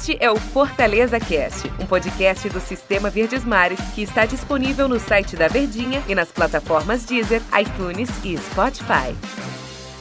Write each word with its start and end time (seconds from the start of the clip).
Este 0.00 0.16
é 0.18 0.30
o 0.30 0.36
Fortaleza 0.36 1.20
Cast, 1.20 1.70
um 1.78 1.84
podcast 1.84 2.48
do 2.48 2.58
Sistema 2.58 3.10
Verdes 3.10 3.44
Mares 3.44 3.78
que 3.94 4.00
está 4.00 4.24
disponível 4.24 4.88
no 4.88 4.98
site 4.98 5.36
da 5.36 5.46
Verdinha 5.46 6.02
e 6.08 6.14
nas 6.14 6.32
plataformas 6.32 7.04
Deezer, 7.04 7.42
iTunes 7.60 8.08
e 8.24 8.34
Spotify. 8.38 9.14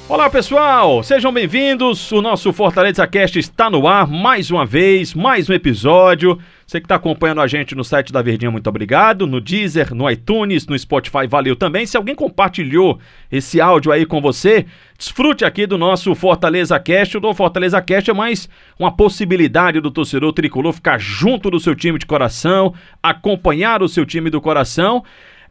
Olá 0.07 0.29
pessoal, 0.29 1.03
sejam 1.03 1.33
bem-vindos. 1.33 2.13
O 2.13 2.21
nosso 2.21 2.53
Fortaleza 2.53 3.05
Cast 3.05 3.37
está 3.39 3.69
no 3.69 3.85
ar 3.85 4.07
mais 4.07 4.49
uma 4.49 4.65
vez, 4.65 5.13
mais 5.13 5.49
um 5.49 5.53
episódio. 5.53 6.39
Você 6.69 6.79
que 6.79 6.85
está 6.85 6.93
acompanhando 6.93 7.41
a 7.41 7.47
gente 7.47 7.73
no 7.73 7.83
site 7.83 8.13
da 8.13 8.21
Verdinha, 8.21 8.51
muito 8.51 8.67
obrigado. 8.67 9.25
No 9.25 9.41
Deezer, 9.41 9.91
no 9.91 10.07
iTunes, 10.07 10.67
no 10.67 10.77
Spotify, 10.77 11.25
valeu 11.27 11.55
também. 11.55 11.83
Se 11.83 11.97
alguém 11.97 12.13
compartilhou 12.13 12.99
esse 13.31 13.59
áudio 13.59 13.91
aí 13.91 14.05
com 14.05 14.21
você, 14.21 14.67
desfrute 14.95 15.43
aqui 15.43 15.65
do 15.65 15.79
nosso 15.79 16.13
Fortaleza 16.13 16.79
Cast. 16.79 17.17
O 17.17 17.33
Fortaleza 17.33 17.81
Cast 17.81 18.11
é 18.11 18.13
mais 18.13 18.47
uma 18.77 18.95
possibilidade 18.95 19.81
do 19.81 19.89
torcedor 19.89 20.31
tricolor 20.31 20.71
ficar 20.71 20.99
junto 20.99 21.49
do 21.49 21.59
seu 21.59 21.73
time 21.73 21.97
de 21.97 22.05
coração, 22.05 22.75
acompanhar 23.01 23.81
o 23.81 23.89
seu 23.89 24.05
time 24.05 24.29
do 24.29 24.39
coração. 24.39 25.03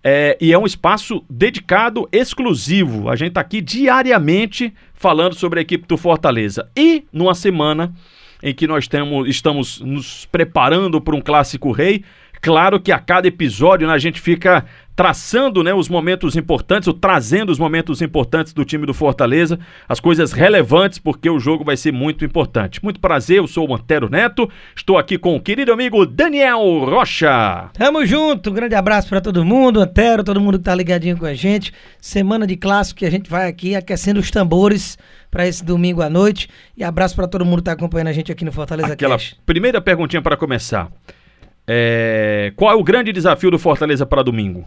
É, 0.05 0.39
e 0.41 0.53
é 0.53 0.59
um 0.59 0.67
espaço 0.67 1.25
dedicado, 1.29 2.09
exclusivo. 2.13 3.09
A 3.09 3.17
gente 3.17 3.31
está 3.31 3.41
aqui 3.41 3.61
diariamente 3.61 4.73
falando 4.95 5.35
sobre 5.35 5.59
a 5.59 5.63
equipe 5.63 5.85
do 5.89 5.97
Fortaleza. 5.97 6.71
E 6.77 7.03
numa 7.13 7.35
semana 7.35 7.93
em 8.43 8.55
que 8.55 8.67
nós 8.67 8.87
temos, 8.87 9.29
estamos 9.29 9.81
nos 9.81 10.27
preparando 10.27 11.01
para 11.01 11.17
um 11.17 11.21
clássico 11.21 11.73
rei. 11.73 12.05
Claro 12.41 12.81
que 12.81 12.93
a 12.93 12.99
cada 12.99 13.29
episódio 13.29 13.87
né, 13.87 13.93
a 13.93 13.99
gente 13.99 14.21
fica 14.21 14.65
traçando 14.99 15.63
né, 15.63 15.73
os 15.73 15.89
momentos 15.89 16.35
importantes, 16.35 16.89
ou 16.89 16.93
trazendo 16.93 17.53
os 17.53 17.59
momentos 17.61 18.03
importantes 18.03 18.53
do 18.53 18.65
time 18.65 18.85
do 18.85 18.93
Fortaleza, 18.93 19.57
as 19.89 20.01
coisas 20.01 20.33
relevantes, 20.33 20.99
porque 20.99 21.31
o 21.31 21.39
jogo 21.39 21.63
vai 21.63 21.77
ser 21.77 21.93
muito 21.93 22.25
importante. 22.25 22.83
Muito 22.83 22.99
prazer, 22.99 23.39
eu 23.39 23.47
sou 23.47 23.71
o 23.71 23.73
Antero 23.77 24.11
Neto, 24.11 24.51
estou 24.75 24.99
aqui 24.99 25.17
com 25.17 25.37
o 25.37 25.41
querido 25.41 25.73
amigo 25.73 26.05
Daniel 26.05 26.59
Rocha. 26.81 27.71
Tamo 27.75 28.05
junto, 28.05 28.51
um 28.51 28.53
grande 28.53 28.75
abraço 28.75 29.09
para 29.09 29.21
todo 29.21 29.45
mundo, 29.45 29.81
Antero, 29.81 30.25
todo 30.25 30.41
mundo 30.41 30.59
que 30.59 30.65
tá 30.65 30.75
ligadinho 30.75 31.17
com 31.17 31.27
a 31.27 31.35
gente. 31.35 31.73
Semana 32.01 32.45
de 32.45 32.57
clássico 32.57 32.99
que 32.99 33.07
a 33.07 33.11
gente 33.11 33.31
vai 33.31 33.49
aqui 33.49 33.77
aquecendo 33.77 34.19
os 34.19 34.33
tambores 34.33 34.99
para 35.31 35.47
esse 35.47 35.65
domingo 35.65 36.03
à 36.03 36.11
noite. 36.11 36.49
E 36.77 36.83
abraço 36.83 37.15
para 37.15 37.29
todo 37.29 37.45
mundo 37.45 37.59
que 37.59 37.65
tá 37.67 37.73
acompanhando 37.73 38.09
a 38.09 38.13
gente 38.13 38.33
aqui 38.33 38.45
no 38.45 38.51
Fortaleza 38.51 38.95
Aquela 38.95 39.15
Cash. 39.15 39.37
primeira 39.47 39.81
perguntinha 39.81 40.21
para 40.21 40.37
começar. 40.37 40.91
É, 41.69 42.53
Qual 42.57 42.73
é 42.73 42.75
o 42.75 42.83
grande 42.83 43.13
desafio 43.13 43.51
do 43.51 43.59
Fortaleza 43.59 44.07
para 44.07 44.23
domingo? 44.23 44.65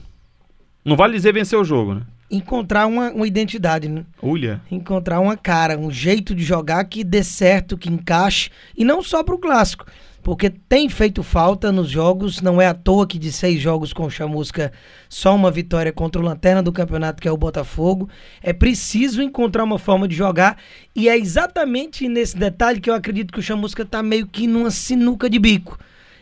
Não 0.85 0.95
vale 0.95 1.13
dizer 1.13 1.33
vencer 1.33 1.57
o 1.57 1.63
jogo, 1.63 1.95
né? 1.95 2.01
Encontrar 2.29 2.85
uma, 2.85 3.11
uma 3.11 3.27
identidade, 3.27 3.89
né? 3.89 4.05
Olha. 4.21 4.61
Encontrar 4.71 5.19
uma 5.19 5.35
cara, 5.35 5.77
um 5.77 5.91
jeito 5.91 6.33
de 6.33 6.43
jogar 6.43 6.83
que 6.85 7.03
dê 7.03 7.23
certo, 7.23 7.77
que 7.77 7.89
encaixe. 7.89 8.49
E 8.77 8.85
não 8.85 9.03
só 9.03 9.23
pro 9.23 9.37
clássico. 9.37 9.85
Porque 10.23 10.49
tem 10.49 10.87
feito 10.87 11.23
falta 11.23 11.71
nos 11.71 11.89
jogos, 11.89 12.41
não 12.41 12.61
é 12.61 12.67
à 12.67 12.73
toa 12.75 13.07
que 13.07 13.17
de 13.17 13.31
seis 13.31 13.59
jogos 13.59 13.91
com 13.91 14.05
o 14.05 14.09
Chamusca, 14.09 14.71
só 15.09 15.35
uma 15.35 15.49
vitória 15.49 15.91
contra 15.91 16.21
o 16.21 16.23
Lanterna 16.23 16.61
do 16.61 16.71
campeonato, 16.71 17.19
que 17.19 17.27
é 17.27 17.31
o 17.31 17.37
Botafogo. 17.37 18.07
É 18.41 18.53
preciso 18.53 19.23
encontrar 19.23 19.63
uma 19.63 19.79
forma 19.79 20.07
de 20.07 20.15
jogar, 20.15 20.57
e 20.95 21.09
é 21.09 21.17
exatamente 21.17 22.07
nesse 22.07 22.37
detalhe 22.37 22.79
que 22.79 22.89
eu 22.89 22.93
acredito 22.93 23.33
que 23.33 23.39
o 23.39 23.43
Chamusca 23.43 23.83
tá 23.83 24.03
meio 24.03 24.27
que 24.27 24.45
numa 24.45 24.69
sinuca 24.69 25.27
de 25.27 25.39
bico. 25.39 25.79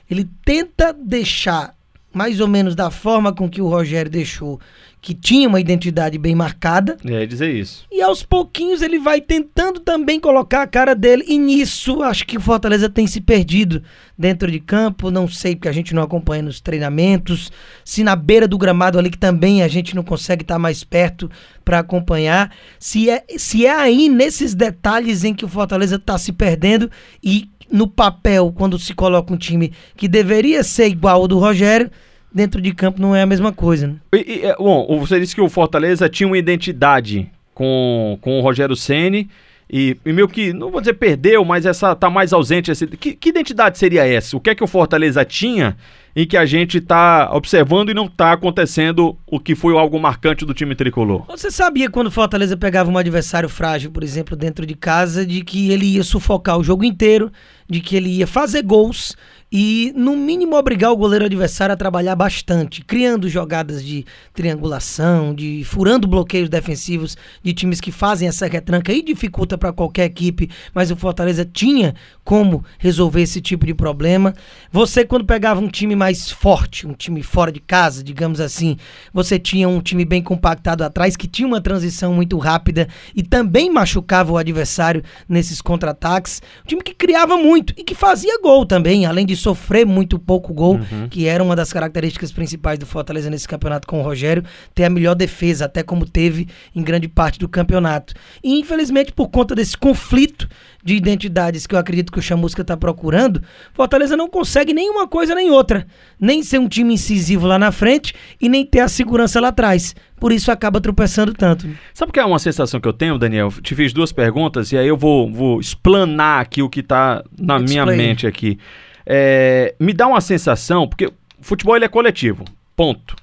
Ele 0.09 0.27
tenta 0.43 0.91
deixar 0.93 1.75
mais 2.11 2.39
ou 2.39 2.47
menos 2.47 2.73
da 2.75 2.89
forma 2.89 3.31
com 3.31 3.47
que 3.47 3.61
o 3.61 3.67
Rogério 3.67 4.09
deixou, 4.09 4.59
que 4.99 5.13
tinha 5.13 5.47
uma 5.47 5.61
identidade 5.61 6.17
bem 6.17 6.33
marcada, 6.33 6.97
É 7.05 7.23
dizer 7.25 7.53
isso. 7.53 7.85
e 7.91 8.01
aos 8.01 8.23
pouquinhos 8.23 8.81
ele 8.81 8.97
vai 8.99 9.21
tentando 9.21 9.79
também 9.79 10.19
colocar 10.19 10.63
a 10.63 10.67
cara 10.67 10.95
dele. 10.95 11.23
E 11.27 11.37
nisso, 11.37 12.01
acho 12.01 12.25
que 12.25 12.35
o 12.35 12.41
Fortaleza 12.41 12.89
tem 12.89 13.05
se 13.05 13.21
perdido 13.21 13.83
dentro 14.17 14.51
de 14.51 14.59
campo. 14.59 15.11
Não 15.11 15.27
sei, 15.27 15.55
porque 15.55 15.69
a 15.69 15.71
gente 15.71 15.93
não 15.93 16.01
acompanha 16.01 16.41
nos 16.41 16.59
treinamentos. 16.59 17.51
Se 17.85 18.03
na 18.03 18.15
beira 18.15 18.47
do 18.47 18.57
gramado 18.57 18.97
ali, 18.97 19.11
que 19.11 19.17
também 19.17 19.61
a 19.61 19.67
gente 19.67 19.95
não 19.95 20.03
consegue 20.03 20.41
estar 20.43 20.57
mais 20.59 20.83
perto 20.83 21.29
para 21.63 21.79
acompanhar. 21.79 22.51
Se 22.79 23.07
é, 23.09 23.23
se 23.37 23.67
é 23.67 23.71
aí 23.71 24.09
nesses 24.09 24.55
detalhes 24.55 25.23
em 25.23 25.33
que 25.33 25.45
o 25.45 25.49
Fortaleza 25.49 25.95
está 25.97 26.17
se 26.17 26.33
perdendo 26.33 26.89
e 27.23 27.47
no 27.71 27.87
papel, 27.87 28.53
quando 28.55 28.77
se 28.79 28.93
coloca 28.93 29.33
um 29.33 29.37
time 29.37 29.71
que 29.95 30.07
deveria 30.07 30.63
ser 30.63 30.87
igual 30.87 31.21
ao 31.21 31.27
do 31.27 31.37
Rogério, 31.39 31.89
dentro 32.33 32.61
de 32.61 32.73
campo 32.73 33.01
não 33.01 33.15
é 33.15 33.21
a 33.21 33.25
mesma 33.25 33.51
coisa, 33.51 33.87
né? 33.87 33.95
E, 34.13 34.17
e, 34.17 34.45
é, 34.45 34.55
bom, 34.55 34.99
você 34.99 35.19
disse 35.19 35.35
que 35.35 35.41
o 35.41 35.49
Fortaleza 35.49 36.07
tinha 36.09 36.27
uma 36.27 36.37
identidade 36.37 37.29
com, 37.53 38.17
com 38.21 38.39
o 38.39 38.41
Rogério 38.41 38.75
Ceni 38.75 39.29
e, 39.71 39.97
e 40.05 40.11
meio 40.11 40.27
que, 40.27 40.51
não 40.51 40.71
vou 40.71 40.81
dizer 40.81 40.93
perdeu, 40.93 41.45
mas 41.45 41.65
essa 41.65 41.95
tá 41.95 42.09
mais 42.09 42.33
ausente. 42.33 42.71
Esse, 42.71 42.87
que, 42.87 43.13
que 43.13 43.29
identidade 43.29 43.77
seria 43.77 44.07
essa? 44.07 44.35
O 44.35 44.39
que 44.39 44.49
é 44.49 44.55
que 44.55 44.63
o 44.63 44.67
Fortaleza 44.67 45.23
tinha 45.23 45.77
e 46.15 46.25
que 46.25 46.37
a 46.37 46.45
gente 46.45 46.81
tá 46.81 47.29
observando 47.33 47.89
e 47.89 47.93
não 47.93 48.07
tá 48.07 48.33
acontecendo 48.33 49.17
o 49.27 49.39
que 49.39 49.55
foi 49.55 49.77
algo 49.77 49.99
marcante 49.99 50.45
do 50.45 50.53
time 50.53 50.75
tricolor? 50.75 51.25
Você 51.27 51.51
sabia 51.51 51.89
quando 51.89 52.07
o 52.07 52.11
Fortaleza 52.11 52.57
pegava 52.57 52.89
um 52.89 52.97
adversário 52.97 53.49
frágil, 53.49 53.91
por 53.91 54.03
exemplo, 54.03 54.35
dentro 54.35 54.65
de 54.65 54.75
casa, 54.75 55.25
de 55.25 55.43
que 55.43 55.71
ele 55.71 55.85
ia 55.85 56.03
sufocar 56.03 56.57
o 56.57 56.63
jogo 56.63 56.83
inteiro, 56.83 57.31
de 57.69 57.79
que 57.79 57.95
ele 57.95 58.09
ia 58.09 58.27
fazer 58.27 58.63
gols 58.63 59.15
e, 59.51 59.91
no 59.95 60.15
mínimo, 60.15 60.55
obrigar 60.55 60.91
o 60.91 60.97
goleiro 60.97 61.25
adversário 61.25 61.73
a 61.73 61.77
trabalhar 61.77 62.15
bastante, 62.15 62.83
criando 62.83 63.27
jogadas 63.27 63.83
de 63.83 64.05
triangulação, 64.33 65.33
de 65.33 65.63
furando 65.63 66.07
bloqueios 66.07 66.49
defensivos 66.49 67.17
de 67.43 67.53
times 67.53 67.81
que 67.81 67.91
fazem 67.91 68.27
essa 68.27 68.45
retranca 68.45 68.93
e 68.93 69.01
dificulta 69.01 69.57
para 69.57 69.73
qualquer 69.73 70.05
equipe, 70.05 70.49
mas 70.73 70.91
o 70.91 70.95
Fortaleza 70.95 71.43
tinha 71.45 71.95
como 72.23 72.63
resolver 72.77 73.21
esse 73.21 73.41
tipo 73.41 73.65
de 73.65 73.73
problema. 73.73 74.35
Você, 74.71 75.03
quando 75.03 75.25
pegava 75.25 75.59
um 75.59 75.67
time 75.67 75.95
mais 75.99 76.31
forte, 76.31 76.87
um 76.87 76.93
time 76.93 77.21
fora 77.21 77.51
de 77.51 77.59
casa, 77.59 78.01
digamos 78.01 78.39
assim, 78.39 78.77
você 79.13 79.37
tinha 79.37 79.67
um 79.67 79.81
time 79.81 80.05
bem 80.05 80.23
compactado 80.23 80.81
atrás, 80.81 81.17
que 81.17 81.27
tinha 81.27 81.45
uma 81.45 81.59
transição 81.59 82.13
muito 82.13 82.37
rápida 82.37 82.87
e 83.13 83.21
também 83.21 83.69
machucava 83.69 84.31
o 84.31 84.37
adversário 84.37 85.03
nesses 85.27 85.61
contra-ataques. 85.61 86.41
Um 86.63 86.67
time 86.67 86.81
que 86.81 86.93
criava 86.93 87.35
muito 87.35 87.73
e 87.75 87.83
que 87.83 87.93
fazia 87.93 88.39
gol 88.41 88.65
também, 88.65 89.05
além 89.05 89.25
de 89.25 89.35
sofrer 89.35 89.85
muito 89.85 90.17
pouco 90.17 90.53
gol, 90.53 90.79
que 91.09 91.27
era 91.27 91.43
uma 91.43 91.55
das 91.55 91.73
características 91.73 92.31
principais 92.31 92.79
do 92.79 92.85
Fortaleza 92.85 93.29
nesse 93.29 93.47
campeonato 93.47 93.85
com 93.85 93.99
o 93.99 94.03
Rogério, 94.03 94.45
ter 94.73 94.85
a 94.85 94.89
melhor 94.89 95.15
defesa, 95.15 95.65
até 95.65 95.83
como 95.83 96.05
teve 96.05 96.47
em 96.73 96.81
grande 96.81 97.09
parte 97.09 97.37
do 97.37 97.49
campeonato. 97.49 98.13
E 98.41 98.57
infelizmente, 98.57 99.11
por 99.11 99.27
conta 99.27 99.53
desse 99.53 99.77
conflito 99.77 100.47
de 100.81 100.95
identidades 100.95 101.67
que 101.67 101.75
eu 101.75 101.79
acredito 101.79 102.09
que 102.09 102.19
o 102.19 102.21
Chamusca 102.21 102.61
está 102.61 102.77
procurando, 102.77 103.43
Fortaleza 103.73 104.15
não 104.15 104.29
consegue 104.29 104.73
nenhuma 104.73 105.07
coisa 105.07 105.35
nem 105.35 105.49
outra. 105.49 105.85
Nem 106.19 106.43
ser 106.43 106.59
um 106.59 106.67
time 106.67 106.93
incisivo 106.93 107.47
lá 107.47 107.57
na 107.57 107.71
frente 107.71 108.13
e 108.41 108.49
nem 108.49 108.65
ter 108.65 108.79
a 108.79 108.87
segurança 108.87 109.39
lá 109.39 109.49
atrás. 109.49 109.95
Por 110.19 110.31
isso 110.31 110.51
acaba 110.51 110.81
tropeçando 110.81 111.33
tanto. 111.33 111.67
Sabe 111.93 112.09
o 112.09 112.13
que 112.13 112.19
é 112.19 112.25
uma 112.25 112.39
sensação 112.39 112.79
que 112.79 112.87
eu 112.87 112.93
tenho, 112.93 113.17
Daniel? 113.17 113.51
Te 113.61 113.73
fiz 113.73 113.93
duas 113.93 114.11
perguntas 114.11 114.71
e 114.71 114.77
aí 114.77 114.87
eu 114.87 114.97
vou, 114.97 115.31
vou 115.31 115.59
explanar 115.59 116.41
aqui 116.41 116.61
o 116.61 116.69
que 116.69 116.83
tá 116.83 117.23
na 117.39 117.57
minha 117.57 117.85
mente 117.85 118.27
aqui. 118.27 118.59
É, 119.05 119.73
me 119.79 119.93
dá 119.93 120.07
uma 120.07 120.21
sensação, 120.21 120.87
porque 120.87 121.07
o 121.07 121.13
futebol 121.41 121.75
ele 121.75 121.85
é 121.85 121.87
coletivo, 121.87 122.45
ponto. 122.75 123.15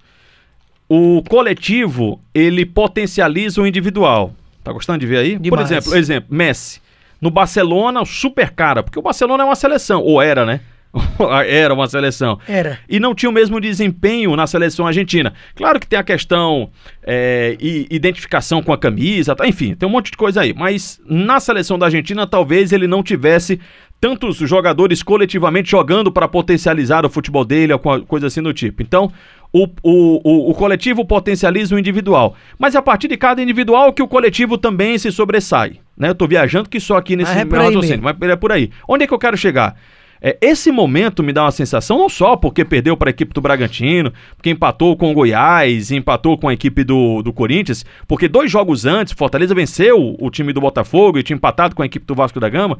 O 0.88 1.22
coletivo, 1.28 2.20
ele 2.34 2.64
potencializa 2.64 3.60
o 3.60 3.66
individual. 3.66 4.34
Tá 4.64 4.72
gostando 4.72 4.98
de 4.98 5.06
ver 5.06 5.18
aí? 5.18 5.34
Por 5.34 5.42
Demais. 5.42 5.70
exemplo, 5.70 5.96
exemplo, 5.96 6.34
Messi. 6.34 6.80
No 7.20 7.30
Barcelona, 7.30 8.02
o 8.02 8.06
super 8.06 8.50
cara, 8.50 8.82
porque 8.82 8.98
o 8.98 9.02
Barcelona 9.02 9.42
é 9.42 9.46
uma 9.46 9.54
seleção, 9.56 10.02
ou 10.02 10.20
era, 10.20 10.44
né? 10.44 10.60
era 11.46 11.72
uma 11.74 11.86
seleção 11.88 12.38
Era. 12.48 12.78
e 12.88 12.98
não 12.98 13.14
tinha 13.14 13.30
o 13.30 13.32
mesmo 13.32 13.60
desempenho 13.60 14.34
na 14.36 14.46
seleção 14.46 14.86
argentina. 14.86 15.32
Claro 15.54 15.78
que 15.80 15.86
tem 15.86 15.98
a 15.98 16.04
questão 16.04 16.70
é, 17.02 17.56
e 17.60 17.86
identificação 17.90 18.62
com 18.62 18.72
a 18.72 18.78
camisa, 18.78 19.34
tá? 19.34 19.46
enfim, 19.46 19.74
tem 19.74 19.88
um 19.88 19.92
monte 19.92 20.10
de 20.10 20.16
coisa 20.16 20.40
aí. 20.40 20.54
Mas 20.54 21.00
na 21.08 21.40
seleção 21.40 21.78
da 21.78 21.86
Argentina, 21.86 22.26
talvez 22.26 22.72
ele 22.72 22.86
não 22.86 23.02
tivesse 23.02 23.60
tantos 24.00 24.36
jogadores 24.36 25.02
coletivamente 25.02 25.70
jogando 25.70 26.12
para 26.12 26.28
potencializar 26.28 27.06
o 27.06 27.10
futebol 27.10 27.44
dele, 27.44 27.72
ou 27.72 27.78
co- 27.78 28.02
coisa 28.02 28.26
assim 28.26 28.42
do 28.42 28.52
tipo. 28.52 28.82
Então, 28.82 29.10
o, 29.52 29.64
o, 29.82 30.20
o, 30.22 30.50
o 30.50 30.54
coletivo 30.54 31.04
potencializa 31.04 31.74
o 31.74 31.78
individual. 31.78 32.36
Mas 32.58 32.74
é 32.74 32.78
a 32.78 32.82
partir 32.82 33.08
de 33.08 33.16
cada 33.16 33.42
individual 33.42 33.92
que 33.92 34.02
o 34.02 34.08
coletivo 34.08 34.58
também 34.58 34.98
se 34.98 35.10
sobressai. 35.10 35.80
Né? 35.96 36.10
Eu 36.10 36.14
tô 36.14 36.26
viajando 36.26 36.68
que 36.68 36.78
só 36.78 36.96
aqui 36.96 37.16
nesse 37.16 37.32
Mas 37.32 37.40
é 37.40 37.44
meu 37.44 37.58
raciocínio, 37.58 38.02
mas 38.02 38.30
é 38.30 38.36
por 38.36 38.52
aí. 38.52 38.70
Onde 38.86 39.04
é 39.04 39.06
que 39.06 39.14
eu 39.14 39.18
quero 39.18 39.36
chegar? 39.36 39.74
É, 40.20 40.36
esse 40.40 40.72
momento 40.72 41.22
me 41.22 41.32
dá 41.32 41.44
uma 41.44 41.50
sensação, 41.50 41.98
não 41.98 42.08
só 42.08 42.36
porque 42.36 42.64
perdeu 42.64 42.96
para 42.96 43.10
a 43.10 43.12
equipe 43.12 43.34
do 43.34 43.40
Bragantino, 43.40 44.12
porque 44.36 44.50
empatou 44.50 44.96
com 44.96 45.10
o 45.10 45.14
Goiás, 45.14 45.90
empatou 45.90 46.38
com 46.38 46.48
a 46.48 46.54
equipe 46.54 46.84
do, 46.84 47.22
do 47.22 47.32
Corinthians, 47.32 47.84
porque 48.08 48.28
dois 48.28 48.50
jogos 48.50 48.86
antes, 48.86 49.12
Fortaleza 49.12 49.54
venceu 49.54 50.16
o 50.18 50.30
time 50.30 50.52
do 50.52 50.60
Botafogo 50.60 51.18
e 51.18 51.22
tinha 51.22 51.36
empatado 51.36 51.74
com 51.74 51.82
a 51.82 51.86
equipe 51.86 52.06
do 52.06 52.14
Vasco 52.14 52.40
da 52.40 52.48
Gama. 52.48 52.78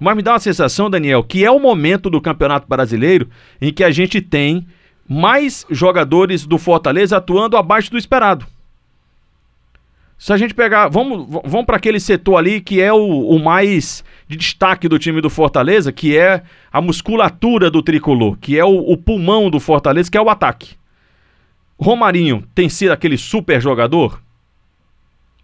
Mas 0.00 0.16
me 0.16 0.22
dá 0.22 0.32
uma 0.32 0.38
sensação, 0.38 0.88
Daniel, 0.88 1.22
que 1.22 1.44
é 1.44 1.50
o 1.50 1.60
momento 1.60 2.08
do 2.08 2.20
Campeonato 2.20 2.66
Brasileiro 2.66 3.28
em 3.60 3.72
que 3.72 3.84
a 3.84 3.90
gente 3.90 4.20
tem 4.22 4.66
mais 5.06 5.66
jogadores 5.68 6.46
do 6.46 6.56
Fortaleza 6.56 7.18
atuando 7.18 7.56
abaixo 7.56 7.90
do 7.90 7.98
esperado. 7.98 8.46
Se 10.20 10.34
a 10.34 10.36
gente 10.36 10.52
pegar, 10.52 10.86
vamos, 10.88 11.26
vamos 11.46 11.64
para 11.64 11.78
aquele 11.78 11.98
setor 11.98 12.36
ali 12.36 12.60
que 12.60 12.78
é 12.78 12.92
o, 12.92 13.26
o 13.26 13.42
mais 13.42 14.04
de 14.28 14.36
destaque 14.36 14.86
do 14.86 14.98
time 14.98 15.18
do 15.22 15.30
Fortaleza, 15.30 15.90
que 15.90 16.14
é 16.14 16.42
a 16.70 16.78
musculatura 16.78 17.70
do 17.70 17.82
tricolor, 17.82 18.36
que 18.36 18.58
é 18.58 18.62
o, 18.62 18.80
o 18.80 18.98
pulmão 18.98 19.48
do 19.48 19.58
Fortaleza, 19.58 20.10
que 20.10 20.18
é 20.18 20.20
o 20.20 20.28
ataque. 20.28 20.76
Romarinho 21.78 22.46
tem 22.54 22.68
sido 22.68 22.90
aquele 22.90 23.16
super 23.16 23.62
jogador? 23.62 24.20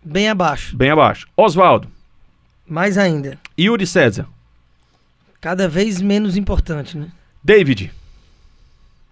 Bem 0.05 0.29
abaixo. 0.29 0.77
Bem 0.77 0.91
abaixo. 0.91 1.27
Oswaldo, 1.35 1.89
Mais 2.69 2.99
ainda. 2.99 3.39
Yuri 3.59 3.87
César, 3.87 4.29
Cada 5.41 5.67
vez 5.67 6.03
menos 6.03 6.37
importante, 6.37 6.99
né? 6.99 7.09
David, 7.43 7.91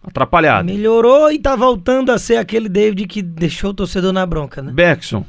atrapalhado. 0.02 0.66
Melhorou 0.66 1.32
e 1.32 1.38
tá 1.38 1.56
voltando 1.56 2.12
a 2.12 2.18
ser 2.18 2.36
aquele 2.36 2.68
David 2.68 3.06
que 3.06 3.22
deixou 3.22 3.70
o 3.70 3.74
torcedor 3.74 4.12
na 4.12 4.26
bronca, 4.26 4.60
né? 4.60 4.70
Bergson. 4.70 5.24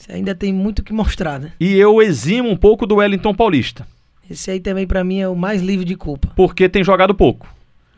Você 0.00 0.12
ainda 0.12 0.34
tem 0.34 0.50
muito 0.50 0.82
que 0.82 0.94
mostrar, 0.94 1.38
né? 1.38 1.52
E 1.60 1.76
eu 1.76 2.00
eximo 2.00 2.48
um 2.48 2.56
pouco 2.56 2.86
do 2.86 2.96
Wellington 2.96 3.34
Paulista, 3.34 3.86
Esse 4.30 4.50
aí 4.50 4.58
também 4.58 4.86
pra 4.86 5.04
mim 5.04 5.20
é 5.20 5.28
o 5.28 5.36
mais 5.36 5.60
livre 5.60 5.84
de 5.84 5.94
culpa. 5.94 6.28
porque 6.34 6.70
tem 6.70 6.82
jogado 6.82 7.14
pouco. 7.14 7.46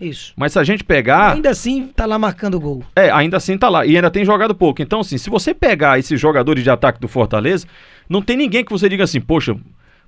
Isso. 0.00 0.32
Mas 0.36 0.52
se 0.52 0.58
a 0.58 0.64
gente 0.64 0.82
pegar. 0.82 1.34
Ainda 1.34 1.50
assim, 1.50 1.86
tá 1.94 2.04
lá 2.04 2.18
marcando 2.18 2.58
gol. 2.58 2.82
É, 2.96 3.08
ainda 3.12 3.36
assim 3.36 3.56
tá 3.56 3.68
lá. 3.68 3.86
E 3.86 3.94
ainda 3.94 4.10
tem 4.10 4.24
jogado 4.24 4.52
pouco. 4.52 4.82
Então, 4.82 4.98
assim, 4.98 5.16
se 5.16 5.30
você 5.30 5.54
pegar 5.54 5.96
esses 5.96 6.20
jogadores 6.20 6.64
de 6.64 6.70
ataque 6.70 6.98
do 6.98 7.06
Fortaleza, 7.06 7.68
não 8.08 8.20
tem 8.20 8.36
ninguém 8.36 8.64
que 8.64 8.72
você 8.72 8.88
diga 8.88 9.04
assim, 9.04 9.20
poxa, 9.20 9.56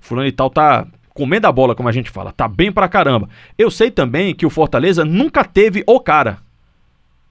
fulano 0.01 0.27
e 0.27 0.33
tal 0.33 0.49
tá 0.49 0.85
comendo 1.13 1.47
a 1.47 1.51
bola, 1.51 1.73
como 1.73 1.87
a 1.87 1.93
gente 1.93 2.09
fala. 2.09 2.33
Tá 2.33 2.45
bem 2.45 2.73
pra 2.73 2.89
caramba. 2.89 3.29
Eu 3.57 3.71
sei 3.71 3.89
também 3.89 4.35
que 4.35 4.45
o 4.45 4.49
Fortaleza 4.49 5.05
nunca 5.05 5.45
teve 5.45 5.81
o 5.87 5.97
cara. 6.01 6.39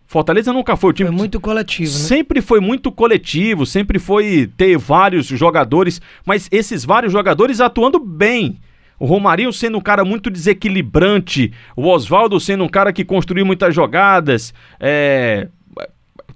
Fortaleza 0.07 0.53
nunca 0.53 0.77
foi 0.77 0.91
o 0.91 0.93
time 0.93 1.09
Foi 1.09 1.17
muito 1.17 1.41
coletivo, 1.41 1.91
né? 1.91 1.99
Sempre 1.99 2.41
foi 2.41 2.61
muito 2.61 2.93
coletivo, 2.93 3.65
sempre 3.67 3.99
foi 3.99 4.51
ter 4.57 4.77
vários 4.77 5.27
jogadores, 5.27 6.01
mas 6.25 6.49
esses 6.53 6.85
vários 6.85 7.13
jogadores 7.13 7.61
atuando 7.61 7.99
bem. 7.99 8.61
O 8.99 9.07
Romarinho 9.07 9.53
sendo 9.53 9.79
um 9.79 9.81
cara 9.81 10.05
muito 10.05 10.31
desequilibrante, 10.31 11.53
o 11.77 11.89
Oswaldo 11.89 12.39
sendo 12.39 12.65
um 12.65 12.69
cara 12.69 12.93
que 12.93 13.05
construiu 13.05 13.45
muitas 13.45 13.75
jogadas. 13.75 14.55
É... 14.79 15.49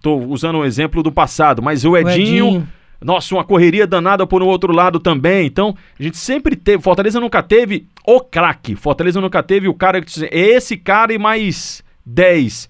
Tô 0.00 0.16
usando 0.16 0.58
um 0.58 0.64
exemplo 0.64 1.02
do 1.02 1.10
passado, 1.10 1.62
mas 1.62 1.84
o 1.84 1.96
Edinho, 1.96 2.46
Edinho. 2.46 2.68
nossa, 3.02 3.34
uma 3.34 3.44
correria 3.44 3.86
danada 3.86 4.26
por 4.26 4.42
um 4.42 4.46
outro 4.46 4.72
lado 4.72 5.00
também. 5.00 5.46
Então, 5.46 5.76
a 5.98 6.02
gente 6.02 6.16
sempre 6.16 6.54
teve. 6.54 6.82
Fortaleza 6.82 7.18
nunca 7.18 7.42
teve 7.42 7.86
o 8.06 8.20
craque. 8.20 8.76
Fortaleza 8.76 9.20
nunca 9.20 9.42
teve 9.42 9.66
o 9.66 9.74
cara 9.74 10.00
que 10.00 10.28
esse 10.30 10.76
cara 10.76 11.12
e 11.12 11.18
mais 11.18 11.82
10. 12.06 12.68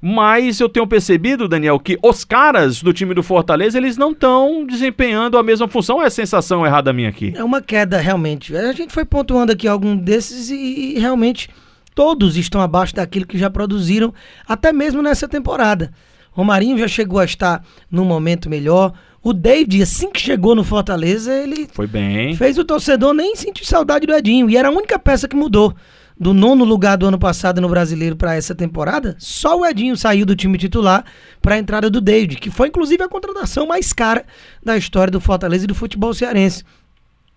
Mas 0.00 0.60
eu 0.60 0.68
tenho 0.68 0.86
percebido, 0.86 1.48
Daniel, 1.48 1.80
que 1.80 1.98
os 2.02 2.24
caras 2.24 2.82
do 2.82 2.92
time 2.92 3.14
do 3.14 3.22
Fortaleza, 3.22 3.78
eles 3.78 3.96
não 3.96 4.12
estão 4.12 4.64
desempenhando 4.66 5.38
a 5.38 5.42
mesma 5.42 5.66
função. 5.66 6.02
É 6.02 6.06
a 6.06 6.10
sensação 6.10 6.66
errada 6.66 6.92
minha 6.92 7.08
aqui. 7.08 7.32
É 7.34 7.42
uma 7.42 7.62
queda, 7.62 7.98
realmente. 7.98 8.54
A 8.56 8.72
gente 8.72 8.92
foi 8.92 9.04
pontuando 9.04 9.52
aqui 9.52 9.66
algum 9.66 9.96
desses 9.96 10.50
e, 10.50 10.96
e 10.96 10.98
realmente 10.98 11.48
todos 11.94 12.36
estão 12.36 12.60
abaixo 12.60 12.94
daquilo 12.94 13.26
que 13.26 13.38
já 13.38 13.48
produziram, 13.48 14.12
até 14.46 14.72
mesmo 14.72 15.02
nessa 15.02 15.26
temporada. 15.26 15.90
Romarinho 16.30 16.76
já 16.78 16.86
chegou 16.86 17.18
a 17.18 17.24
estar 17.24 17.64
num 17.90 18.04
momento 18.04 18.50
melhor. 18.50 18.92
O 19.22 19.32
David, 19.32 19.82
assim 19.82 20.10
que 20.12 20.20
chegou 20.20 20.54
no 20.54 20.62
Fortaleza, 20.62 21.32
ele 21.34 21.66
Foi 21.72 21.86
bem. 21.86 22.36
fez 22.36 22.58
o 22.58 22.64
torcedor 22.64 23.14
nem 23.14 23.34
sentir 23.34 23.64
saudade 23.64 24.06
do 24.06 24.14
Edinho. 24.14 24.48
E 24.50 24.56
era 24.56 24.68
a 24.68 24.70
única 24.70 24.98
peça 24.98 25.26
que 25.26 25.34
mudou. 25.34 25.74
Do 26.18 26.32
nono 26.32 26.64
lugar 26.64 26.96
do 26.96 27.06
ano 27.06 27.18
passado 27.18 27.60
no 27.60 27.68
Brasileiro 27.68 28.16
para 28.16 28.34
essa 28.34 28.54
temporada, 28.54 29.14
só 29.18 29.58
o 29.58 29.66
Edinho 29.66 29.94
saiu 29.98 30.24
do 30.24 30.34
time 30.34 30.56
titular 30.56 31.04
para 31.42 31.56
a 31.56 31.58
entrada 31.58 31.90
do 31.90 32.00
David, 32.00 32.36
que 32.36 32.50
foi 32.50 32.68
inclusive 32.68 33.02
a 33.02 33.08
contratação 33.08 33.66
mais 33.66 33.92
cara 33.92 34.24
da 34.64 34.78
história 34.78 35.10
do 35.10 35.20
Fortaleza 35.20 35.64
e 35.64 35.68
do 35.68 35.74
futebol 35.74 36.14
cearense. 36.14 36.64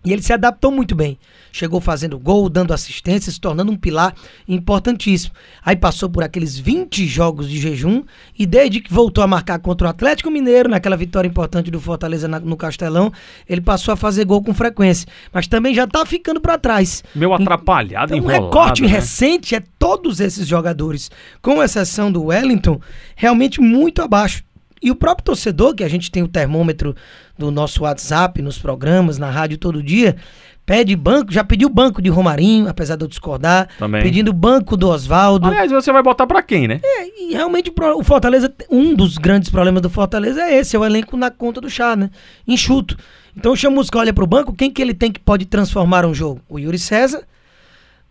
E 0.02 0.12
ele 0.12 0.22
se 0.22 0.32
adaptou 0.32 0.70
muito 0.70 0.94
bem. 0.94 1.18
Chegou 1.52 1.78
fazendo 1.80 2.18
gol, 2.18 2.48
dando 2.48 2.72
assistência, 2.72 3.30
se 3.30 3.38
tornando 3.38 3.70
um 3.70 3.76
pilar 3.76 4.14
importantíssimo. 4.48 5.34
Aí 5.64 5.76
passou 5.76 6.08
por 6.08 6.22
aqueles 6.22 6.58
20 6.58 7.06
jogos 7.06 7.48
de 7.48 7.58
jejum 7.58 8.02
e 8.38 8.46
desde 8.46 8.80
que 8.80 8.92
voltou 8.92 9.22
a 9.22 9.26
marcar 9.26 9.58
contra 9.58 9.86
o 9.86 9.90
Atlético 9.90 10.30
Mineiro, 10.30 10.68
naquela 10.68 10.96
vitória 10.96 11.28
importante 11.28 11.70
do 11.70 11.80
Fortaleza 11.80 12.26
na- 12.28 12.40
no 12.40 12.56
Castelão, 12.56 13.12
ele 13.48 13.60
passou 13.60 13.92
a 13.92 13.96
fazer 13.96 14.24
gol 14.24 14.42
com 14.42 14.54
frequência. 14.54 15.06
Mas 15.32 15.46
também 15.46 15.74
já 15.74 15.86
tá 15.86 16.04
ficando 16.06 16.40
para 16.40 16.56
trás. 16.58 17.02
Meu 17.14 17.34
atrapalhado, 17.34 18.14
Então, 18.14 18.26
um 18.26 18.30
enrolado. 18.30 18.44
recorte 18.46 18.82
né? 18.82 18.88
recente 18.88 19.54
é 19.54 19.62
todos 19.78 20.20
esses 20.20 20.46
jogadores, 20.46 21.10
com 21.42 21.62
exceção 21.62 22.10
do 22.10 22.24
Wellington, 22.26 22.80
realmente 23.16 23.60
muito 23.60 24.02
abaixo. 24.02 24.42
E 24.82 24.90
o 24.90 24.94
próprio 24.94 25.24
torcedor, 25.24 25.74
que 25.74 25.84
a 25.84 25.88
gente 25.88 26.10
tem 26.10 26.22
o 26.22 26.28
termômetro 26.28 26.96
do 27.38 27.50
nosso 27.50 27.82
WhatsApp, 27.82 28.40
nos 28.40 28.58
programas, 28.58 29.18
na 29.18 29.30
rádio 29.30 29.58
todo 29.58 29.82
dia, 29.82 30.16
pede 30.64 30.94
banco, 30.96 31.32
já 31.32 31.42
pediu 31.42 31.68
banco 31.68 32.00
de 32.00 32.08
Romarinho, 32.08 32.68
apesar 32.68 32.96
de 32.96 33.04
eu 33.04 33.08
discordar, 33.08 33.68
Também. 33.78 34.02
pedindo 34.02 34.32
banco 34.32 34.76
do 34.76 34.88
Oswaldo. 34.88 35.48
Aliás, 35.48 35.70
você 35.70 35.92
vai 35.92 36.02
botar 36.02 36.26
pra 36.26 36.42
quem, 36.42 36.68
né? 36.68 36.80
E 37.18 37.32
realmente 37.32 37.72
o 37.96 38.04
Fortaleza, 38.04 38.52
um 38.70 38.94
dos 38.94 39.18
grandes 39.18 39.50
problemas 39.50 39.82
do 39.82 39.90
Fortaleza 39.90 40.42
é 40.42 40.56
esse, 40.58 40.76
é 40.76 40.78
o 40.78 40.84
elenco 40.84 41.16
na 41.16 41.30
conta 41.30 41.60
do 41.60 41.68
chá, 41.68 41.96
né? 41.96 42.08
Enxuto. 42.46 42.96
Então 43.36 43.52
o 43.52 43.56
Chamusca 43.56 43.98
olha 43.98 44.12
pro 44.14 44.26
banco, 44.26 44.54
quem 44.54 44.70
que 44.70 44.80
ele 44.80 44.94
tem 44.94 45.10
que 45.10 45.20
pode 45.20 45.44
transformar 45.44 46.06
um 46.06 46.14
jogo? 46.14 46.40
O 46.48 46.58
Yuri 46.58 46.78
César. 46.78 47.22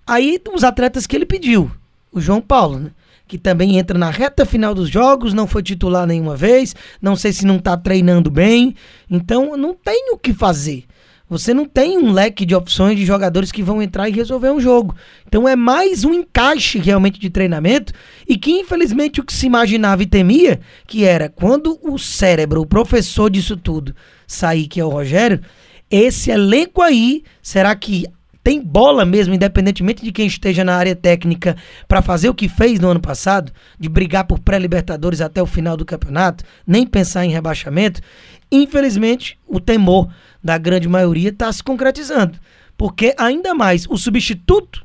Aí 0.06 0.42
os 0.54 0.63
atletas 0.63 1.07
que 1.07 1.16
ele 1.16 1.25
pediu, 1.25 1.71
o 2.12 2.19
João 2.19 2.42
Paulo, 2.42 2.80
né? 2.80 2.92
Que 3.29 3.37
também 3.37 3.77
entra 3.77 3.95
na 3.95 4.09
reta 4.09 4.43
final 4.43 4.73
dos 4.73 4.89
jogos, 4.89 5.35
não 5.35 5.45
foi 5.45 5.61
titular 5.61 6.07
nenhuma 6.07 6.35
vez, 6.35 6.75
não 6.99 7.15
sei 7.15 7.31
se 7.31 7.45
não 7.45 7.59
tá 7.59 7.77
treinando 7.77 8.31
bem. 8.31 8.75
Então 9.09 9.55
não 9.55 9.73
tem 9.75 10.11
o 10.11 10.17
que 10.17 10.33
fazer. 10.33 10.85
Você 11.29 11.53
não 11.53 11.65
tem 11.65 11.95
um 11.95 12.11
leque 12.11 12.43
de 12.43 12.55
opções 12.55 12.97
de 12.97 13.05
jogadores 13.05 13.51
que 13.51 13.61
vão 13.61 13.83
entrar 13.83 14.09
e 14.09 14.11
resolver 14.11 14.49
um 14.49 14.59
jogo. 14.59 14.95
Então 15.27 15.47
é 15.47 15.55
mais 15.55 16.03
um 16.03 16.11
encaixe 16.11 16.79
realmente 16.79 17.19
de 17.19 17.29
treinamento 17.29 17.93
e 18.27 18.35
que 18.35 18.49
infelizmente 18.49 19.21
o 19.21 19.23
que 19.23 19.31
se 19.31 19.45
imaginava 19.45 20.01
e 20.01 20.07
temia, 20.07 20.59
que 20.87 21.05
era 21.05 21.29
quando 21.29 21.77
o 21.83 21.99
cérebro, 21.99 22.61
o 22.61 22.65
professor 22.65 23.29
disso 23.29 23.55
tudo, 23.55 23.95
sair, 24.25 24.67
que 24.67 24.79
é 24.79 24.83
o 24.83 24.89
Rogério, 24.89 25.39
esse 25.91 26.31
elenco 26.31 26.81
aí, 26.81 27.23
será 27.43 27.75
que 27.75 28.05
tem 28.49 28.59
bola 28.59 29.05
mesmo, 29.05 29.35
independentemente 29.35 30.03
de 30.03 30.11
quem 30.11 30.25
esteja 30.25 30.63
na 30.63 30.75
área 30.75 30.95
técnica, 30.95 31.55
para 31.87 32.01
fazer 32.01 32.29
o 32.29 32.33
que 32.33 32.49
fez 32.49 32.79
no 32.79 32.89
ano 32.89 32.99
passado, 32.99 33.51
de 33.79 33.87
brigar 33.87 34.23
por 34.23 34.39
pré-libertadores 34.39 35.21
até 35.21 35.39
o 35.39 35.45
final 35.45 35.77
do 35.77 35.85
campeonato, 35.85 36.43
nem 36.65 36.83
pensar 36.83 37.23
em 37.23 37.29
rebaixamento? 37.29 38.01
Infelizmente, 38.51 39.37
o 39.47 39.59
temor 39.59 40.09
da 40.43 40.57
grande 40.57 40.89
maioria 40.89 41.29
está 41.29 41.53
se 41.53 41.63
concretizando. 41.63 42.39
Porque 42.75 43.13
ainda 43.19 43.53
mais 43.53 43.85
o 43.87 43.95
substituto 43.97 44.83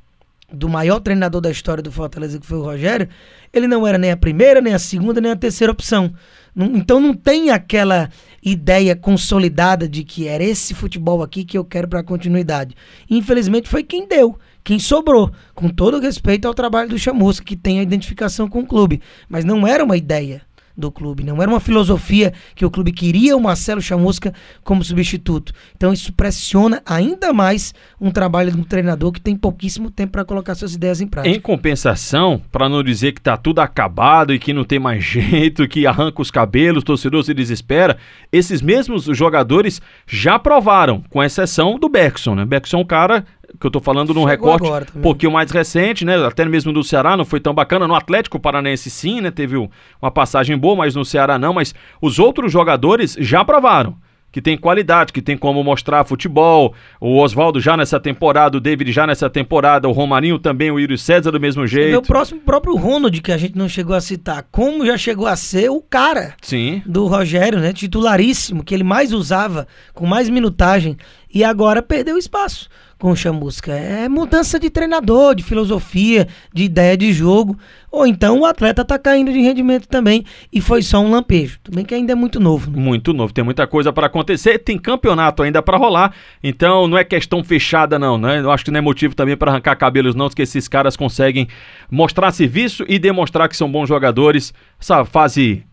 do 0.52 0.68
maior 0.68 1.00
treinador 1.00 1.40
da 1.40 1.50
história 1.50 1.82
do 1.82 1.90
Fortaleza, 1.90 2.38
que 2.38 2.46
foi 2.46 2.58
o 2.58 2.62
Rogério, 2.62 3.08
ele 3.50 3.66
não 3.66 3.86
era 3.86 3.96
nem 3.96 4.10
a 4.10 4.16
primeira, 4.16 4.60
nem 4.60 4.74
a 4.74 4.78
segunda, 4.78 5.22
nem 5.22 5.32
a 5.32 5.36
terceira 5.36 5.72
opção. 5.72 6.12
Então 6.56 7.00
não 7.00 7.14
tem 7.14 7.50
aquela 7.50 8.08
ideia 8.42 8.94
consolidada 8.94 9.88
de 9.88 10.04
que 10.04 10.28
era 10.28 10.44
esse 10.44 10.74
futebol 10.74 11.22
aqui 11.22 11.44
que 11.44 11.58
eu 11.58 11.64
quero 11.64 11.88
para 11.88 12.02
continuidade. 12.02 12.76
Infelizmente 13.10 13.68
foi 13.68 13.82
quem 13.82 14.06
deu, 14.06 14.38
quem 14.62 14.78
sobrou, 14.78 15.30
com 15.54 15.68
todo 15.68 15.98
respeito 15.98 16.46
ao 16.46 16.54
trabalho 16.54 16.90
do 16.90 16.98
Chamusca, 16.98 17.44
que 17.44 17.56
tem 17.56 17.80
a 17.80 17.82
identificação 17.82 18.48
com 18.48 18.60
o 18.60 18.66
clube, 18.66 19.00
mas 19.28 19.44
não 19.44 19.66
era 19.66 19.82
uma 19.82 19.96
ideia 19.96 20.42
do 20.76 20.90
clube, 20.90 21.22
não 21.22 21.40
era 21.40 21.50
uma 21.50 21.60
filosofia 21.60 22.32
que 22.54 22.64
o 22.64 22.70
clube 22.70 22.92
queria 22.92 23.36
o 23.36 23.40
Marcelo 23.40 23.80
Chamusca 23.80 24.32
como 24.62 24.82
substituto. 24.82 25.52
Então 25.76 25.92
isso 25.92 26.12
pressiona 26.12 26.82
ainda 26.84 27.32
mais 27.32 27.72
um 28.00 28.10
trabalho 28.10 28.50
de 28.50 28.58
um 28.58 28.64
treinador 28.64 29.12
que 29.12 29.20
tem 29.20 29.36
pouquíssimo 29.36 29.90
tempo 29.90 30.12
para 30.12 30.24
colocar 30.24 30.54
suas 30.54 30.74
ideias 30.74 31.00
em 31.00 31.06
prática. 31.06 31.34
Em 31.34 31.40
compensação, 31.40 32.42
pra 32.50 32.68
não 32.68 32.82
dizer 32.82 33.12
que 33.12 33.20
tá 33.20 33.36
tudo 33.36 33.60
acabado 33.60 34.34
e 34.34 34.38
que 34.38 34.52
não 34.52 34.64
tem 34.64 34.78
mais 34.78 35.02
jeito, 35.04 35.68
que 35.68 35.86
arranca 35.86 36.20
os 36.20 36.30
cabelos, 36.30 36.84
torcedor 36.84 37.22
se 37.22 37.34
desespera, 37.34 37.96
esses 38.32 38.60
mesmos 38.60 39.04
jogadores 39.04 39.80
já 40.06 40.38
provaram, 40.38 41.02
com 41.08 41.22
exceção 41.22 41.78
do 41.78 41.88
Bergson, 41.88 42.34
né? 42.34 42.44
Bergson 42.44 42.78
é 42.78 42.80
um 42.80 42.84
cara 42.84 43.24
que 43.60 43.66
eu 43.66 43.70
tô 43.70 43.80
falando 43.80 44.12
num 44.14 44.24
recorte 44.24 44.68
um 44.96 45.00
pouquinho 45.00 45.32
mais 45.32 45.50
recente, 45.50 46.04
né? 46.04 46.16
Até 46.26 46.44
mesmo 46.44 46.72
do 46.72 46.82
Ceará 46.84 47.16
não 47.16 47.24
foi 47.24 47.40
tão 47.40 47.54
bacana. 47.54 47.86
No 47.88 47.94
Atlético 47.94 48.38
Paranaense 48.40 48.90
sim, 48.90 49.20
né? 49.20 49.30
Teve 49.30 49.56
um- 49.56 49.68
uma 50.02 50.10
passagem 50.10 50.56
boa, 50.58 50.76
mas 50.76 50.94
no 50.94 51.04
Ceará 51.04 51.38
não. 51.38 51.54
Mas 51.54 51.74
os 52.00 52.18
outros 52.18 52.52
jogadores 52.52 53.16
já 53.20 53.44
provaram 53.44 53.96
que 54.32 54.42
tem 54.42 54.58
qualidade, 54.58 55.12
que 55.12 55.22
tem 55.22 55.36
como 55.38 55.62
mostrar 55.62 56.02
futebol. 56.04 56.74
O 57.00 57.20
Oswaldo 57.20 57.60
já 57.60 57.76
nessa 57.76 58.00
temporada, 58.00 58.56
o 58.56 58.60
David 58.60 58.90
já 58.90 59.06
nessa 59.06 59.30
temporada, 59.30 59.88
o 59.88 59.92
Romarinho 59.92 60.40
também, 60.40 60.72
o 60.72 60.80
Yuri 60.80 60.98
César 60.98 61.30
do 61.30 61.38
mesmo 61.38 61.64
jeito. 61.68 61.98
o 61.98 62.02
próximo 62.02 62.40
próprio 62.40 62.74
Ronald, 62.74 63.16
que 63.22 63.30
a 63.30 63.36
gente 63.36 63.56
não 63.56 63.68
chegou 63.68 63.94
a 63.94 64.00
citar, 64.00 64.44
como 64.50 64.84
já 64.84 64.96
chegou 64.98 65.28
a 65.28 65.36
ser 65.36 65.70
o 65.70 65.80
cara 65.80 66.34
Sim. 66.42 66.82
do 66.84 67.06
Rogério, 67.06 67.60
né? 67.60 67.72
Titularíssimo, 67.72 68.64
que 68.64 68.74
ele 68.74 68.82
mais 68.82 69.12
usava, 69.12 69.68
com 69.94 70.04
mais 70.04 70.28
minutagem, 70.28 70.96
e 71.34 71.42
agora 71.42 71.82
perdeu 71.82 72.16
espaço. 72.16 72.68
com 72.96 73.10
o 73.10 73.16
Chamusca. 73.16 73.72
É 73.72 74.08
mudança 74.08 74.58
de 74.58 74.70
treinador, 74.70 75.34
de 75.34 75.42
filosofia, 75.42 76.26
de 76.54 76.62
ideia 76.62 76.96
de 76.96 77.12
jogo. 77.12 77.58
Ou 77.90 78.06
então 78.06 78.40
o 78.40 78.46
atleta 78.46 78.84
tá 78.84 78.98
caindo 78.98 79.32
de 79.32 79.40
rendimento 79.40 79.86
também 79.86 80.24
e 80.50 80.60
foi 80.60 80.80
só 80.80 81.00
um 81.00 81.10
lampejo. 81.10 81.58
Também 81.62 81.84
que 81.84 81.94
ainda 81.94 82.12
é 82.12 82.14
muito 82.14 82.40
novo. 82.40 82.70
Né? 82.70 82.80
Muito 82.80 83.12
novo, 83.12 83.32
tem 83.32 83.44
muita 83.44 83.66
coisa 83.66 83.92
para 83.92 84.06
acontecer, 84.06 84.58
tem 84.58 84.78
campeonato 84.78 85.42
ainda 85.42 85.60
para 85.60 85.76
rolar, 85.76 86.14
então 86.42 86.86
não 86.86 86.96
é 86.96 87.04
questão 87.04 87.42
fechada 87.44 87.98
não, 87.98 88.16
né? 88.16 88.40
Eu 88.40 88.50
acho 88.50 88.64
que 88.64 88.70
não 88.70 88.78
é 88.78 88.80
motivo 88.80 89.14
também 89.14 89.36
para 89.36 89.50
arrancar 89.50 89.76
cabelos 89.76 90.14
não, 90.14 90.28
que 90.30 90.42
esses 90.42 90.66
caras 90.68 90.96
conseguem 90.96 91.46
mostrar 91.90 92.30
serviço 92.30 92.84
e 92.88 92.98
demonstrar 92.98 93.48
que 93.48 93.56
são 93.56 93.70
bons 93.70 93.88
jogadores. 93.88 94.54
Essa 94.80 95.04
fase 95.04 95.64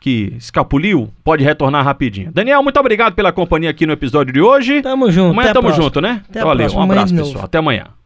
que 0.00 0.34
escapuliu, 0.36 1.10
pode 1.24 1.42
retornar 1.42 1.84
rapidinho. 1.84 2.30
Daniel, 2.32 2.62
muito 2.62 2.78
obrigado 2.78 3.14
pela 3.14 3.32
companhia 3.32 3.70
aqui 3.70 3.86
no 3.86 3.92
episódio 3.92 4.32
de 4.32 4.40
hoje. 4.40 4.80
Tamo 4.82 5.10
junto. 5.10 5.32
Amanhã 5.32 5.52
tamo 5.52 5.68
próxima. 5.68 5.84
junto, 5.84 6.00
né? 6.00 6.22
Até 6.28 6.44
Valeu, 6.44 6.70
um 6.72 6.82
abraço, 6.82 7.14
pessoal. 7.14 7.44
Até 7.44 7.58
amanhã. 7.58 7.97